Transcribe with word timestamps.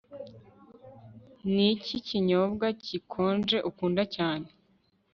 Niki 1.53 1.95
kinyobwa 2.07 2.67
gikonje 2.85 3.57
ukunda 3.69 4.03
cyane 4.15 4.47